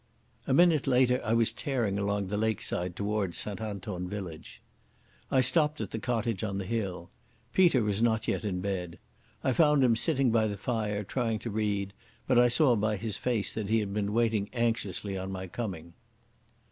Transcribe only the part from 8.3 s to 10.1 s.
in bed. I found him